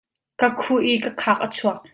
Ka 0.39 0.47
khuh 0.61 0.81
i 0.91 0.93
ka 1.03 1.11
khak 1.21 1.39
a 1.45 1.47
chuak. 1.55 1.79